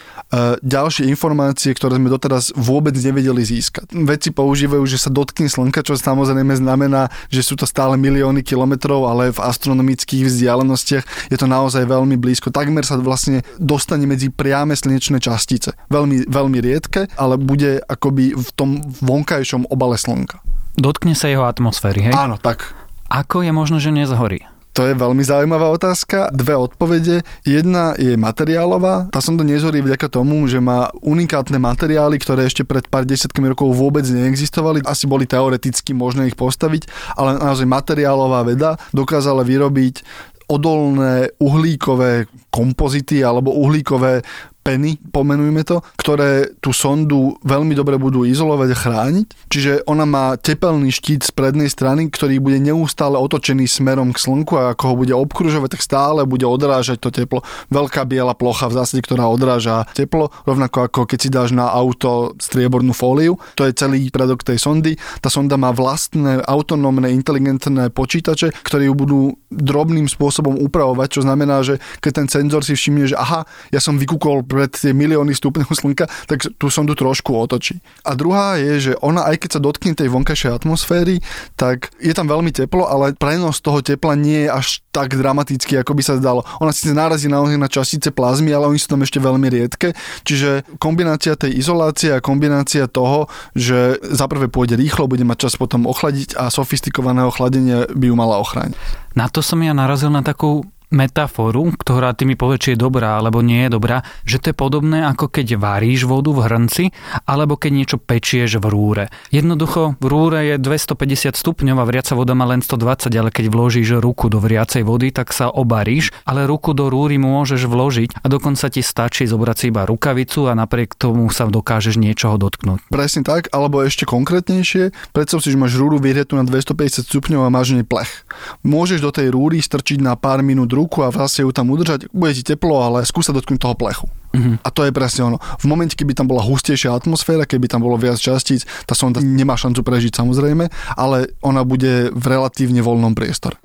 ďalšie 0.60 1.08
informácie, 1.08 1.72
ktoré 1.72 1.96
sme 1.96 2.12
doteraz 2.12 2.52
vôbec 2.52 2.92
nevedeli 3.00 3.48
získať. 3.48 3.96
Vedci 3.96 4.36
používajú, 4.36 4.84
že 4.84 5.00
sa 5.00 5.08
dotkne 5.08 5.48
Slnka, 5.48 5.88
čo 5.88 5.96
samozrejme 5.96 6.52
znamená, 6.60 7.08
že 7.32 7.48
sú 7.48 7.56
to 7.56 7.64
stále 7.64 7.96
milióny 7.96 8.44
kilometrov, 8.44 9.08
ale 9.08 9.22
ale 9.22 9.30
v 9.30 9.46
astronomických 9.46 10.26
vzdialenostiach 10.26 11.30
je 11.30 11.38
to 11.38 11.46
naozaj 11.46 11.86
veľmi 11.86 12.18
blízko. 12.18 12.50
Takmer 12.50 12.82
sa 12.82 12.98
vlastne 12.98 13.46
dostane 13.62 14.10
medzi 14.10 14.34
priame 14.34 14.74
slnečné 14.74 15.22
častice. 15.22 15.78
Veľmi, 15.94 16.26
veľmi 16.26 16.58
riedke, 16.58 17.06
ale 17.14 17.38
bude 17.38 17.86
akoby 17.86 18.34
v 18.34 18.50
tom 18.58 18.82
vonkajšom 18.82 19.70
obale 19.70 20.02
Slnka. 20.02 20.42
Dotkne 20.74 21.14
sa 21.14 21.30
jeho 21.30 21.46
atmosféry, 21.46 22.10
hej? 22.10 22.14
Áno, 22.18 22.42
tak. 22.42 22.74
Ako 23.14 23.46
je 23.46 23.54
možno, 23.54 23.78
že 23.78 23.94
nezhorí? 23.94 24.42
To 24.72 24.88
je 24.88 24.96
veľmi 24.96 25.20
zaujímavá 25.20 25.68
otázka. 25.68 26.32
Dve 26.32 26.56
odpovede. 26.56 27.28
Jedna 27.44 27.92
je 28.00 28.16
materiálová. 28.16 29.12
Tá 29.12 29.20
sonda 29.20 29.44
nezhorí 29.44 29.84
vďaka 29.84 30.08
tomu, 30.08 30.48
že 30.48 30.64
má 30.64 30.88
unikátne 31.04 31.60
materiály, 31.60 32.16
ktoré 32.16 32.48
ešte 32.48 32.64
pred 32.64 32.88
pár 32.88 33.04
desiatkami 33.04 33.52
rokov 33.52 33.76
vôbec 33.76 34.08
neexistovali. 34.08 34.80
Asi 34.88 35.12
boli 35.12 35.28
teoreticky 35.28 35.92
možné 35.92 36.32
ich 36.32 36.40
postaviť, 36.40 36.88
ale 37.20 37.36
naozaj 37.36 37.68
materiálová 37.68 38.48
veda 38.48 38.80
dokázala 38.96 39.44
vyrobiť 39.44 40.08
odolné 40.48 41.32
uhlíkové 41.40 42.32
kompozity 42.52 43.24
alebo 43.24 43.56
uhlíkové 43.56 44.24
peny, 44.62 45.02
pomenujme 45.10 45.66
to, 45.66 45.82
ktoré 45.98 46.54
tú 46.62 46.72
sondu 46.72 47.36
veľmi 47.42 47.74
dobre 47.74 47.98
budú 47.98 48.24
izolovať 48.24 48.70
a 48.74 48.78
chrániť. 48.78 49.28
Čiže 49.50 49.72
ona 49.90 50.06
má 50.06 50.38
tepelný 50.38 50.94
štít 50.94 51.28
z 51.28 51.32
prednej 51.34 51.68
strany, 51.68 52.08
ktorý 52.14 52.38
bude 52.38 52.62
neustále 52.62 53.18
otočený 53.18 53.66
smerom 53.66 54.14
k 54.14 54.22
slnku 54.22 54.54
a 54.56 54.78
ako 54.78 54.84
ho 54.94 54.96
bude 54.96 55.14
obkružovať, 55.18 55.78
tak 55.78 55.82
stále 55.82 56.24
bude 56.30 56.46
odrážať 56.46 57.02
to 57.02 57.10
teplo. 57.10 57.42
Veľká 57.74 58.06
biela 58.06 58.38
plocha 58.38 58.70
v 58.70 58.78
zásade, 58.78 59.02
ktorá 59.02 59.26
odráža 59.28 59.90
teplo, 59.98 60.30
rovnako 60.46 60.88
ako 60.88 61.00
keď 61.10 61.20
si 61.20 61.30
dáš 61.34 61.50
na 61.52 61.68
auto 61.68 62.38
striebornú 62.38 62.94
fóliu. 62.94 63.42
To 63.58 63.66
je 63.66 63.74
celý 63.74 64.14
predok 64.14 64.46
tej 64.46 64.62
sondy. 64.62 64.96
Tá 65.20 65.34
sonda 65.34 65.58
má 65.58 65.74
vlastné 65.74 66.46
autonómne 66.46 67.10
inteligentné 67.10 67.90
počítače, 67.90 68.54
ktoré 68.62 68.88
ju 68.88 68.94
budú 68.94 69.22
drobným 69.50 70.06
spôsobom 70.06 70.56
upravovať, 70.62 71.08
čo 71.20 71.22
znamená, 71.26 71.66
že 71.66 71.82
keď 72.00 72.12
ten 72.24 72.28
senzor 72.30 72.62
si 72.64 72.78
všimne, 72.78 73.10
že 73.10 73.18
aha, 73.18 73.44
ja 73.74 73.80
som 73.84 74.00
vykúkol 74.00 74.48
pred 74.52 74.68
tie 74.68 74.92
milióny 74.92 75.32
stupňov 75.32 75.72
slnka, 75.72 76.12
tak 76.28 76.44
tú 76.60 76.68
sondu 76.68 76.92
trošku 76.92 77.32
otočí. 77.32 77.80
A 78.04 78.20
druhá 78.20 78.60
je, 78.60 78.92
že 78.92 78.94
ona 79.00 79.24
aj 79.32 79.48
keď 79.48 79.50
sa 79.56 79.64
dotkne 79.64 79.96
tej 79.96 80.12
vonkajšej 80.12 80.52
atmosféry, 80.52 81.24
tak 81.56 81.96
je 82.04 82.12
tam 82.12 82.28
veľmi 82.28 82.52
teplo, 82.52 82.84
ale 82.84 83.16
prenos 83.16 83.64
toho 83.64 83.80
tepla 83.80 84.20
nie 84.20 84.44
je 84.44 84.50
až 84.52 84.68
tak 84.92 85.16
dramatický, 85.16 85.80
ako 85.80 85.96
by 85.96 86.04
sa 86.04 86.20
zdalo. 86.20 86.44
Ona 86.60 86.76
síce 86.76 86.92
narazí 86.92 87.32
naozaj 87.32 87.56
na 87.56 87.72
častice 87.72 88.12
plazmy, 88.12 88.52
ale 88.52 88.68
oni 88.68 88.76
sú 88.76 88.92
tam 88.92 89.08
ešte 89.08 89.24
veľmi 89.24 89.48
riedke. 89.48 89.96
Čiže 90.28 90.68
kombinácia 90.84 91.40
tej 91.40 91.56
izolácie 91.56 92.12
a 92.12 92.20
kombinácia 92.20 92.92
toho, 92.92 93.32
že 93.56 93.96
zaprvé 94.04 94.52
pôjde 94.52 94.76
rýchlo, 94.76 95.08
bude 95.08 95.24
mať 95.24 95.48
čas 95.48 95.54
potom 95.56 95.88
ochladiť 95.88 96.36
a 96.36 96.52
sofistikovaného 96.52 97.32
chladenia 97.32 97.88
by 97.88 98.06
ju 98.12 98.16
mala 98.20 98.36
ochrániť. 98.44 98.76
Na 99.16 99.32
to 99.32 99.40
som 99.40 99.64
ja 99.64 99.72
narazil 99.72 100.12
na 100.12 100.24
takú 100.24 100.68
metaforu, 100.92 101.72
ktorá 101.76 102.12
ty 102.12 102.28
mi 102.28 102.36
povie, 102.36 102.60
či 102.60 102.70
je 102.76 102.84
dobrá 102.84 103.18
alebo 103.18 103.40
nie 103.40 103.66
je 103.68 103.74
dobrá, 103.74 104.04
že 104.28 104.38
to 104.38 104.52
je 104.52 104.56
podobné 104.56 105.08
ako 105.08 105.32
keď 105.32 105.58
varíš 105.58 106.06
vodu 106.06 106.30
v 106.36 106.44
hrnci 106.46 106.84
alebo 107.26 107.56
keď 107.56 107.72
niečo 107.72 107.98
pečieš 107.98 108.60
v 108.60 108.66
rúre. 108.68 109.04
Jednoducho 109.32 109.96
v 109.98 110.06
rúre 110.06 110.40
je 110.52 110.56
250 110.60 111.34
stupňov 111.34 111.78
a 111.80 111.88
vriaca 111.88 112.14
voda 112.14 112.36
má 112.36 112.44
len 112.44 112.60
120, 112.60 113.08
ale 113.16 113.32
keď 113.32 113.48
vložíš 113.48 113.98
ruku 114.04 114.28
do 114.28 114.44
vriacej 114.44 114.84
vody, 114.84 115.16
tak 115.16 115.32
sa 115.32 115.48
obaríš, 115.48 116.12
ale 116.28 116.44
ruku 116.44 116.76
do 116.76 116.92
rúry 116.92 117.16
môžeš 117.16 117.66
vložiť 117.66 118.22
a 118.22 118.26
dokonca 118.28 118.68
ti 118.68 118.84
stačí 118.84 119.24
zobrať 119.24 119.56
si 119.56 119.66
iba 119.72 119.88
rukavicu 119.88 120.52
a 120.52 120.54
napriek 120.54 121.00
tomu 121.00 121.32
sa 121.32 121.48
dokážeš 121.48 121.96
niečoho 121.96 122.36
dotknúť. 122.36 122.92
Presne 122.92 123.24
tak, 123.24 123.48
alebo 123.56 123.80
ešte 123.80 124.04
konkrétnejšie, 124.04 124.92
predstav 125.16 125.40
si, 125.40 125.56
že 125.56 125.60
máš 125.60 125.80
rúru 125.80 125.98
vyhretú 126.02 126.36
na 126.36 126.44
250 126.44 127.08
stupňov 127.08 127.48
a 127.48 127.54
máš 127.54 127.76
nej 127.78 127.88
plech. 127.88 128.28
Môžeš 128.68 129.00
do 129.00 129.12
tej 129.14 129.32
rúry 129.32 129.64
strčiť 129.64 130.04
na 130.04 130.20
pár 130.20 130.44
minút 130.44 130.74
ruku 130.82 131.06
a 131.06 131.14
vlastne 131.14 131.46
ju 131.46 131.54
tam 131.54 131.70
udržať, 131.70 132.10
bude 132.10 132.34
ti 132.34 132.42
teplo, 132.42 132.82
ale 132.82 133.06
skúsa 133.06 133.30
dotknúť 133.30 133.62
toho 133.62 133.78
plechu. 133.78 134.10
Uh-huh. 134.32 134.56
A 134.64 134.70
to 134.74 134.88
je 134.88 134.96
presne 134.96 135.30
ono. 135.30 135.38
V 135.62 135.66
momente, 135.70 135.94
keby 135.94 136.18
tam 136.18 136.26
bola 136.26 136.42
hustejšia 136.42 136.98
atmosféra, 136.98 137.46
keby 137.46 137.70
tam 137.70 137.86
bolo 137.86 138.00
viac 138.00 138.18
častíc, 138.18 138.66
tá 138.90 138.98
sonda 138.98 139.22
nemá 139.22 139.60
šancu 139.60 139.86
prežiť 139.86 140.18
samozrejme, 140.18 140.72
ale 140.98 141.36
ona 141.46 141.62
bude 141.62 142.10
v 142.10 142.26
relatívne 142.26 142.82
voľnom 142.82 143.14
priestore. 143.14 143.60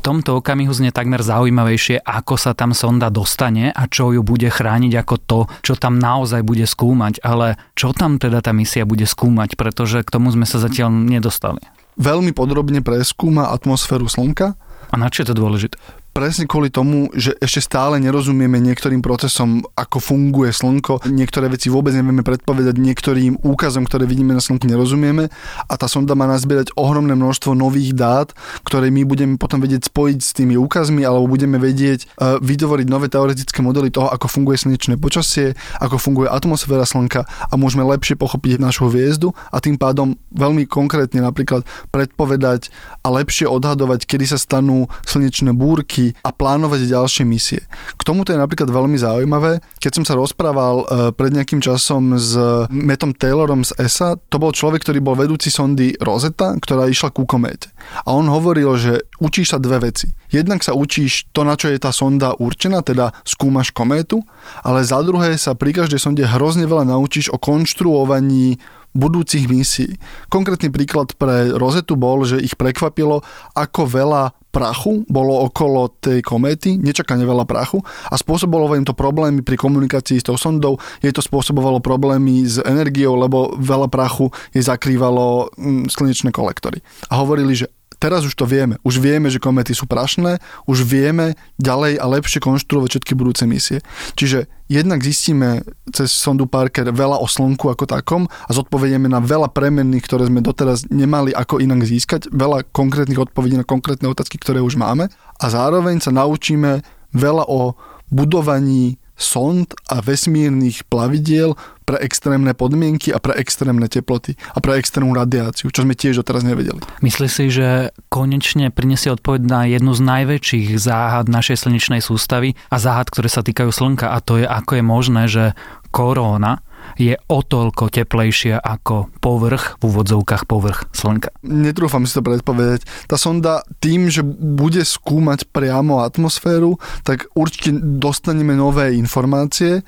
V 0.00 0.08
tomto 0.16 0.40
okamihu 0.40 0.72
znie 0.72 0.96
takmer 0.96 1.20
zaujímavejšie, 1.20 2.00
ako 2.00 2.40
sa 2.40 2.56
tam 2.56 2.72
sonda 2.72 3.12
dostane 3.12 3.68
a 3.68 3.84
čo 3.84 4.16
ju 4.16 4.24
bude 4.24 4.48
chrániť 4.48 4.96
ako 4.96 5.14
to, 5.20 5.40
čo 5.60 5.76
tam 5.76 6.00
naozaj 6.00 6.40
bude 6.40 6.64
skúmať. 6.64 7.20
Ale 7.20 7.60
čo 7.76 7.92
tam 7.92 8.16
teda 8.16 8.40
tá 8.40 8.56
misia 8.56 8.88
bude 8.88 9.04
skúmať, 9.04 9.60
pretože 9.60 10.00
k 10.00 10.08
tomu 10.08 10.32
sme 10.32 10.48
sa 10.48 10.56
zatiaľ 10.56 10.88
nedostali. 10.88 11.60
Veľmi 12.00 12.32
podrobne 12.32 12.80
preskúma 12.80 13.52
atmosféru 13.52 14.08
Slnka. 14.08 14.56
A 14.88 14.94
na 14.96 15.12
čo 15.12 15.20
je 15.20 15.30
to 15.30 15.36
dôležité? 15.36 15.76
Presne 16.10 16.44
kvôli 16.50 16.68
tomu, 16.68 17.08
že 17.14 17.38
ešte 17.38 17.64
stále 17.64 18.02
nerozumieme 18.02 18.58
niektorým 18.58 19.00
procesom, 19.00 19.62
ako 19.78 19.98
funguje 20.02 20.50
Slnko. 20.50 21.06
Niektoré 21.06 21.46
veci 21.46 21.70
vôbec 21.70 21.94
nevieme 21.94 22.26
predpovedať, 22.26 22.76
niektorým 22.76 23.40
úkazom, 23.46 23.86
ktoré 23.86 24.04
vidíme 24.04 24.34
na 24.34 24.42
Slnku, 24.42 24.66
nerozumieme. 24.66 25.30
A 25.70 25.72
tá 25.78 25.86
sonda 25.86 26.18
má 26.18 26.26
nazbierať 26.26 26.74
ohromné 26.74 27.14
množstvo 27.14 27.54
nových 27.54 27.94
dát, 27.94 28.34
ktoré 28.66 28.90
my 28.90 29.06
budeme 29.06 29.34
potom 29.38 29.62
vedieť 29.62 29.88
spojiť 29.88 30.18
s 30.18 30.30
tými 30.34 30.58
úkazmi, 30.58 31.06
alebo 31.06 31.30
budeme 31.30 31.56
vedieť 31.62 32.10
uh, 32.18 32.36
vytvoriť 32.42 32.86
nové 32.90 33.06
teoretické 33.06 33.62
modely 33.62 33.94
toho, 33.94 34.10
ako 34.10 34.26
funguje 34.26 34.58
slnečné 34.58 34.98
počasie, 34.98 35.54
ako 35.78 35.96
funguje 35.96 36.26
atmosféra 36.26 36.84
Slnka 36.84 37.22
a 37.24 37.54
môžeme 37.54 37.86
lepšie 37.86 38.18
pochopiť 38.18 38.58
našu 38.58 38.90
hviezdu 38.90 39.30
a 39.54 39.62
tým 39.62 39.78
pádom 39.78 40.18
veľmi 40.34 40.66
konkrétne 40.66 41.22
napríklad 41.22 41.62
predpovedať 41.94 42.74
a 43.06 43.08
lepšie 43.14 43.46
odhadovať, 43.46 44.04
kedy 44.04 44.24
sa 44.26 44.38
stanú 44.40 44.90
slnečné 45.06 45.54
búrky, 45.54 45.99
roky 46.00 46.16
a 46.24 46.30
plánovať 46.32 46.88
ďalšie 46.88 47.24
misie. 47.28 47.60
K 47.96 48.02
tomuto 48.02 48.32
je 48.32 48.40
napríklad 48.40 48.68
veľmi 48.72 48.96
zaujímavé. 48.96 49.60
Keď 49.78 49.92
som 50.00 50.04
sa 50.08 50.16
rozprával 50.16 50.76
e, 50.80 50.84
pred 51.12 51.30
nejakým 51.36 51.60
časom 51.60 52.16
s 52.16 52.32
Metom 52.72 53.12
Taylorom 53.12 53.62
z 53.62 53.76
ESA, 53.76 54.16
to 54.32 54.40
bol 54.40 54.50
človek, 54.54 54.82
ktorý 54.84 55.04
bol 55.04 55.16
vedúci 55.16 55.52
sondy 55.52 55.94
Rosetta, 56.00 56.56
ktorá 56.56 56.88
išla 56.88 57.12
ku 57.12 57.28
kométe. 57.28 57.72
A 58.08 58.16
on 58.16 58.26
hovoril, 58.32 58.76
že 58.80 59.04
učíš 59.20 59.56
sa 59.56 59.58
dve 59.60 59.92
veci. 59.92 60.08
Jednak 60.30 60.62
sa 60.62 60.72
učíš 60.72 61.28
to, 61.34 61.42
na 61.42 61.58
čo 61.58 61.68
je 61.68 61.78
tá 61.82 61.90
sonda 61.90 62.38
určená, 62.38 62.86
teda 62.86 63.10
skúmaš 63.26 63.74
kométu, 63.74 64.22
ale 64.62 64.86
za 64.86 65.02
druhé 65.02 65.34
sa 65.36 65.58
pri 65.58 65.74
každej 65.74 65.98
sonde 65.98 66.22
hrozne 66.22 66.64
veľa 66.70 66.86
naučíš 66.86 67.34
o 67.34 67.38
konštruovaní 67.38 68.62
budúcich 68.92 69.46
misií. 69.46 69.98
Konkrétny 70.26 70.70
príklad 70.74 71.14
pre 71.14 71.54
Rozetu 71.54 71.94
bol, 71.94 72.26
že 72.26 72.42
ich 72.42 72.58
prekvapilo, 72.58 73.22
ako 73.54 73.86
veľa 73.86 74.34
prachu 74.50 75.06
bolo 75.06 75.46
okolo 75.46 75.94
tej 76.02 76.26
kométy, 76.26 76.74
nečakane 76.74 77.22
veľa 77.22 77.46
prachu 77.46 77.78
a 78.10 78.18
spôsobovalo 78.18 78.74
im 78.74 78.86
to 78.86 78.98
problémy 78.98 79.46
pri 79.46 79.54
komunikácii 79.54 80.18
s 80.18 80.26
tou 80.26 80.34
sondou, 80.34 80.82
jej 80.98 81.14
to 81.14 81.22
spôsobovalo 81.22 81.78
problémy 81.78 82.42
s 82.42 82.58
energiou, 82.58 83.14
lebo 83.14 83.54
veľa 83.56 83.86
prachu 83.86 84.34
jej 84.50 84.66
zakrývalo 84.66 85.54
mm, 85.54 85.86
slnečné 85.94 86.34
kolektory. 86.34 86.82
A 87.08 87.22
hovorili, 87.22 87.54
že 87.54 87.70
teraz 88.00 88.24
už 88.24 88.32
to 88.32 88.48
vieme. 88.48 88.80
Už 88.80 88.96
vieme, 88.98 89.28
že 89.28 89.36
kométy 89.36 89.76
sú 89.76 89.84
prašné, 89.84 90.40
už 90.64 90.88
vieme 90.88 91.36
ďalej 91.60 92.00
a 92.00 92.08
lepšie 92.08 92.40
konštruovať 92.40 92.96
všetky 92.96 93.12
budúce 93.12 93.44
misie. 93.44 93.84
Čiže 94.16 94.48
jednak 94.72 95.04
zistíme 95.04 95.62
cez 95.92 96.08
sondu 96.10 96.48
Parker 96.48 96.88
veľa 96.88 97.20
o 97.20 97.28
Slnku 97.28 97.68
ako 97.68 97.84
takom 97.84 98.24
a 98.26 98.50
zodpovedieme 98.50 99.06
na 99.06 99.20
veľa 99.20 99.52
premenných, 99.52 100.08
ktoré 100.08 100.26
sme 100.32 100.40
doteraz 100.40 100.88
nemali 100.88 101.36
ako 101.36 101.60
inak 101.60 101.84
získať, 101.84 102.32
veľa 102.32 102.72
konkrétnych 102.72 103.20
odpovedí 103.20 103.60
na 103.60 103.68
konkrétne 103.68 104.08
otázky, 104.08 104.40
ktoré 104.40 104.64
už 104.64 104.80
máme 104.80 105.12
a 105.36 105.44
zároveň 105.52 106.00
sa 106.00 106.14
naučíme 106.14 106.80
veľa 107.12 107.44
o 107.50 107.76
budovaní 108.10 108.99
sond 109.20 109.76
a 109.92 110.00
vesmírnych 110.00 110.88
plavidiel 110.88 111.54
pre 111.84 112.00
extrémne 112.00 112.56
podmienky 112.56 113.12
a 113.12 113.20
pre 113.20 113.36
extrémne 113.36 113.84
teploty 113.84 114.38
a 114.54 114.58
pre 114.62 114.80
extrémnu 114.80 115.12
radiáciu, 115.12 115.68
čo 115.68 115.84
sme 115.84 115.98
tiež 115.98 116.24
doteraz 116.24 116.46
nevedeli. 116.46 116.80
Myslíš 117.04 117.30
si, 117.30 117.46
že 117.52 117.92
konečne 118.08 118.72
prinesie 118.72 119.12
odpoveď 119.12 119.42
na 119.44 119.60
jednu 119.68 119.92
z 119.92 120.00
najväčších 120.00 120.68
záhad 120.80 121.28
našej 121.28 121.66
slnečnej 121.66 122.00
sústavy 122.00 122.56
a 122.72 122.80
záhad, 122.80 123.12
ktoré 123.12 123.28
sa 123.28 123.44
týkajú 123.44 123.70
Slnka 123.70 124.10
a 124.14 124.18
to 124.24 124.40
je, 124.40 124.46
ako 124.48 124.72
je 124.78 124.84
možné, 124.86 125.22
že 125.28 125.44
koróna 125.90 126.62
je 126.98 127.14
o 127.16 127.38
toľko 127.40 127.88
teplejšia 127.92 128.60
ako 128.60 129.08
povrch, 129.20 129.80
v 129.80 129.82
úvodzovkách 129.88 130.44
povrch 130.44 130.88
Slnka. 130.92 131.32
Netrúfam 131.46 132.04
si 132.04 132.16
to 132.16 132.22
predpovedať. 132.24 132.84
Tá 133.08 133.16
sonda 133.16 133.64
tým, 133.80 134.12
že 134.12 134.24
bude 134.26 134.82
skúmať 134.84 135.48
priamo 135.50 136.04
atmosféru, 136.04 136.76
tak 137.06 137.30
určite 137.32 137.76
dostaneme 137.80 138.56
nové 138.56 138.96
informácie 138.96 139.84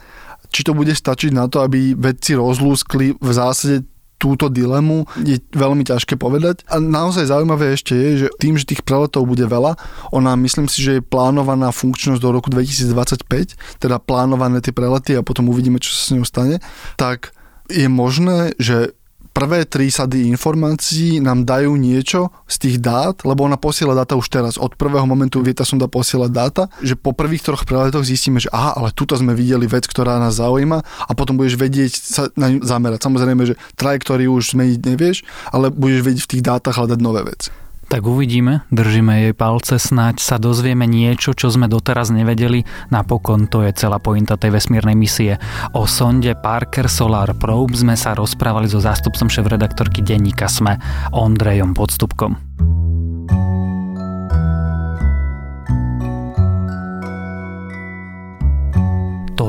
či 0.52 0.68
to 0.68 0.76
bude 0.76 0.92
stačiť 0.92 1.32
na 1.32 1.48
to, 1.48 1.64
aby 1.64 1.96
vedci 1.96 2.36
rozlúskli 2.36 3.16
v 3.16 3.30
zásade 3.32 3.88
túto 4.22 4.46
dilemu 4.46 5.02
je 5.26 5.42
veľmi 5.50 5.82
ťažké 5.82 6.14
povedať. 6.14 6.62
A 6.70 6.78
naozaj 6.78 7.26
zaujímavé 7.26 7.74
ešte 7.74 7.98
je, 7.98 8.08
že 8.22 8.28
tým, 8.38 8.54
že 8.54 8.70
tých 8.70 8.86
preletov 8.86 9.26
bude 9.26 9.42
veľa, 9.42 9.74
ona 10.14 10.38
myslím 10.38 10.70
si, 10.70 10.78
že 10.78 11.02
je 11.02 11.02
plánovaná 11.02 11.74
funkčnosť 11.74 12.22
do 12.22 12.30
roku 12.30 12.46
2025, 12.54 13.82
teda 13.82 13.98
plánované 13.98 14.62
tie 14.62 14.70
prelety 14.70 15.18
a 15.18 15.26
potom 15.26 15.50
uvidíme, 15.50 15.82
čo 15.82 15.90
sa 15.90 16.00
s 16.06 16.14
ňou 16.14 16.22
stane, 16.22 16.62
tak 16.94 17.34
je 17.66 17.90
možné, 17.90 18.54
že 18.62 18.94
prvé 19.32 19.64
tri 19.64 19.88
sady 19.88 20.28
informácií 20.28 21.18
nám 21.18 21.48
dajú 21.48 21.74
niečo 21.76 22.30
z 22.44 22.56
tých 22.68 22.76
dát, 22.78 23.24
lebo 23.24 23.48
ona 23.48 23.56
posiela 23.56 23.96
dáta 23.96 24.14
už 24.14 24.28
teraz. 24.28 24.54
Od 24.60 24.76
prvého 24.76 25.08
momentu 25.08 25.40
Vieta 25.40 25.64
som 25.64 25.80
dá 25.80 25.88
posielať 25.88 26.30
dáta, 26.30 26.62
že 26.84 26.94
po 26.94 27.16
prvých 27.16 27.42
troch 27.42 27.64
preletoch 27.64 28.04
zistíme, 28.04 28.38
že 28.38 28.52
aha, 28.52 28.76
ale 28.76 28.92
tuto 28.92 29.16
sme 29.16 29.32
videli 29.32 29.64
vec, 29.64 29.88
ktorá 29.88 30.20
nás 30.20 30.36
zaujíma 30.38 30.78
a 30.84 31.12
potom 31.16 31.40
budeš 31.40 31.56
vedieť 31.56 31.92
sa 31.96 32.22
na 32.36 32.52
ňu 32.52 32.60
zamerať. 32.60 33.00
Samozrejme, 33.08 33.42
že 33.48 33.58
trajektóriu 33.76 34.36
už 34.36 34.54
zmeniť 34.54 34.80
nevieš, 34.84 35.24
ale 35.50 35.72
budeš 35.72 36.00
vedieť 36.04 36.22
v 36.28 36.30
tých 36.36 36.44
dátach 36.44 36.76
hľadať 36.76 36.98
nové 37.00 37.24
veci. 37.24 37.61
Tak 37.92 38.08
uvidíme, 38.08 38.64
držíme 38.72 39.20
jej 39.20 39.36
palce, 39.36 39.76
snáď 39.76 40.16
sa 40.16 40.40
dozvieme 40.40 40.88
niečo, 40.88 41.36
čo 41.36 41.52
sme 41.52 41.68
doteraz 41.68 42.08
nevedeli. 42.08 42.64
Napokon 42.88 43.52
to 43.52 43.68
je 43.68 43.76
celá 43.76 44.00
pointa 44.00 44.40
tej 44.40 44.56
vesmírnej 44.56 44.96
misie. 44.96 45.36
O 45.76 45.84
sonde 45.84 46.32
Parker 46.32 46.88
Solar 46.88 47.36
Probe 47.36 47.76
sme 47.76 47.92
sa 47.92 48.16
rozprávali 48.16 48.64
so 48.64 48.80
zástupcom 48.80 49.28
šéf-redaktorky 49.28 50.00
denníka 50.00 50.48
SME, 50.48 50.80
Ondrejom 51.12 51.76
Podstupkom. 51.76 52.32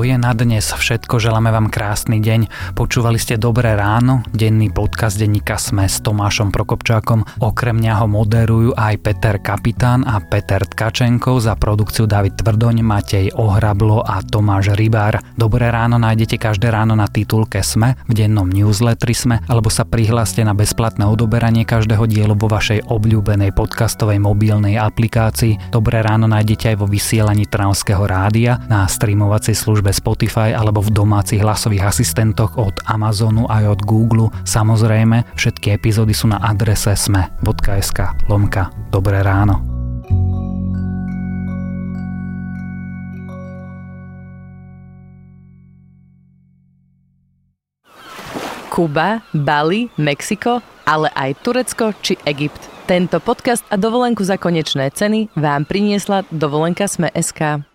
Je 0.03 0.19
na 0.19 0.35
dnes 0.35 0.67
všetko. 0.67 1.15
Želáme 1.15 1.47
vám 1.47 1.71
krásny 1.71 2.19
deň. 2.19 2.51
Počúvali 2.75 3.15
ste 3.15 3.39
Dobré 3.39 3.71
ráno, 3.79 4.19
denný 4.35 4.67
podcast 4.67 5.15
denníka 5.15 5.55
Sme 5.55 5.87
s 5.87 6.03
Tomášom 6.03 6.51
Prokopčákom. 6.51 7.23
Okrem 7.39 7.79
mňa 7.79 8.03
ho 8.03 8.07
moderujú 8.11 8.75
aj 8.75 8.99
Peter 8.99 9.39
Kapitán 9.39 10.03
a 10.03 10.19
Peter 10.19 10.59
Tkačenko 10.59 11.39
za 11.39 11.55
produkciu 11.55 12.03
David 12.03 12.35
Tvrdoň, 12.35 12.83
Matej 12.83 13.31
Ohrablo 13.39 14.03
a 14.03 14.19
Tomáš 14.19 14.75
Rybár. 14.75 15.23
Dobré 15.39 15.71
ráno 15.71 15.95
nájdete 15.95 16.35
každé 16.35 16.67
ráno 16.67 16.99
na 16.99 17.07
titulke 17.07 17.63
Sme, 17.63 17.95
v 18.03 18.11
dennom 18.11 18.51
newsletteri 18.51 19.15
Sme, 19.15 19.39
alebo 19.47 19.71
sa 19.71 19.87
prihláste 19.87 20.43
na 20.43 20.51
bezplatné 20.51 21.07
odoberanie 21.07 21.63
každého 21.63 22.03
dielu 22.11 22.35
vo 22.35 22.51
vašej 22.51 22.91
obľúbenej 22.91 23.55
podcastovej 23.55 24.19
mobilnej 24.19 24.75
aplikácii. 24.75 25.71
Dobré 25.71 26.03
ráno 26.03 26.27
nájdete 26.27 26.75
aj 26.75 26.77
vo 26.83 26.91
vysielaní 26.91 27.47
Trnavského 27.47 28.03
rádia 28.03 28.59
na 28.67 28.83
streamovacej 28.83 29.55
službe 29.55 29.92
Spotify 29.93 30.57
alebo 30.57 30.81
v 30.81 30.91
domácich 30.91 31.39
hlasových 31.39 31.93
asistentoch 31.93 32.57
od 32.57 32.81
Amazonu 32.89 33.45
aj 33.47 33.77
od 33.77 33.81
Google. 33.85 34.27
Samozrejme, 34.43 35.37
všetky 35.37 35.77
epizódy 35.77 36.11
sú 36.11 36.27
na 36.27 36.41
adrese 36.41 36.97
sme.sk 36.97 37.99
lomka 38.27 38.73
Dobré 38.89 39.21
ráno. 39.21 39.61
Kuba, 48.73 49.21
Bali, 49.37 49.93
Mexiko, 50.01 50.65
ale 50.89 51.13
aj 51.13 51.45
Turecko 51.45 51.93
či 52.01 52.17
Egypt. 52.25 52.73
Tento 52.89 53.21
podcast 53.21 53.61
a 53.69 53.77
dovolenku 53.77 54.25
za 54.25 54.35
konečné 54.41 54.89
ceny 54.89 55.29
vám 55.37 55.63
priniesla 55.69 56.25
dovolenka 56.33 56.89
Sme.sk. 56.89 57.72